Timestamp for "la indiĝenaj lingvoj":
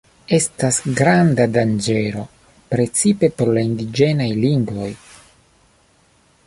3.59-4.91